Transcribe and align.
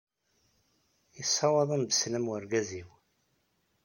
Yessawaḍ-am-d 1.17 1.91
sslam 1.93 2.25
wergaz-inu. 2.29 2.91